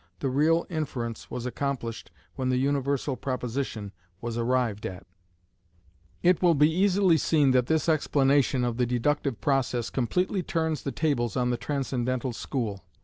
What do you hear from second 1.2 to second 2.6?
was accomplished when the